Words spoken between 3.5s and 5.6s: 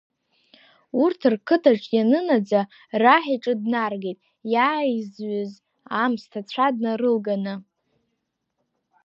днаргеит, иааизҩыз